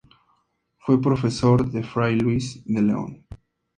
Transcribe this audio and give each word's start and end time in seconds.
Fue 0.79 0.99
profesor 0.99 1.69
de 1.69 1.83
fray 1.83 2.15
Luis 2.19 2.63
de 2.65 2.81
León. 2.81 3.23